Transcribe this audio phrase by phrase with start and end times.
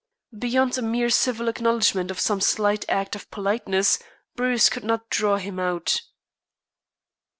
[0.35, 3.99] Beyond a mere civil acknowledgement of some slight act of politeness,
[4.35, 6.01] Bruce could not draw him out.